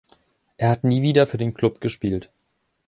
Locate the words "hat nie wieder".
0.71-1.27